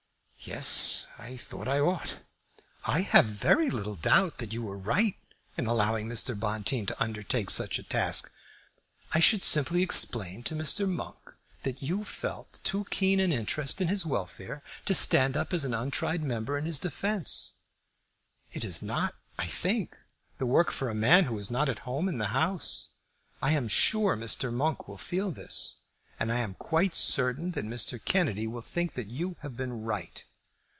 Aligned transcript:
"Yes; 0.43 1.05
I 1.19 1.37
think 1.37 1.67
I 1.67 1.79
ought." 1.79 2.15
"I 2.87 3.01
have 3.01 3.25
very 3.25 3.69
little 3.69 3.93
doubt 3.93 4.23
but 4.23 4.37
that 4.39 4.53
you 4.53 4.63
were 4.63 4.75
right 4.75 5.15
in 5.55 5.67
allowing 5.67 6.07
Mr. 6.07 6.37
Bonteen 6.37 6.87
to 6.87 6.99
undertake 6.99 7.51
such 7.51 7.77
a 7.77 7.83
task. 7.83 8.33
I 9.13 9.19
should 9.19 9.43
simply 9.43 9.83
explain 9.83 10.41
to 10.45 10.55
Mr. 10.55 10.89
Monk 10.89 11.35
that 11.61 11.83
you 11.83 12.03
felt 12.03 12.59
too 12.63 12.85
keen 12.85 13.19
an 13.19 13.31
interest 13.31 13.81
in 13.81 13.87
his 13.87 14.03
welfare 14.03 14.63
to 14.85 14.95
stand 14.95 15.37
up 15.37 15.53
as 15.53 15.63
an 15.63 15.75
untried 15.75 16.23
member 16.23 16.57
in 16.57 16.65
his 16.65 16.79
defence. 16.79 17.57
It 18.51 18.63
is 18.65 18.81
not, 18.81 19.13
I 19.37 19.45
think, 19.45 19.95
the 20.39 20.47
work 20.47 20.71
for 20.71 20.89
a 20.89 20.95
man 20.95 21.25
who 21.25 21.37
is 21.37 21.51
not 21.51 21.69
at 21.69 21.85
home 21.85 22.09
in 22.09 22.17
the 22.17 22.29
House. 22.33 22.93
I 23.43 23.51
am 23.51 23.67
sure 23.67 24.17
Mr. 24.17 24.51
Monk 24.51 24.87
will 24.87 24.97
feel 24.97 25.29
this, 25.29 25.81
and 26.19 26.31
I 26.31 26.39
am 26.39 26.55
quite 26.55 26.95
certain 26.95 27.51
that 27.51 27.63
Mr. 27.63 28.03
Kennedy 28.03 28.47
will 28.47 28.61
think 28.63 28.95
that 28.95 29.11
you 29.11 29.35
have 29.43 29.55
been 29.55 29.83
right." 29.83 30.25